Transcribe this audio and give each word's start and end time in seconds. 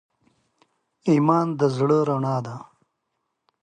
ایمان 1.09 1.47
د 1.59 1.61
زړه 1.75 1.99
رڼا 2.09 2.35
ده. 2.45 2.55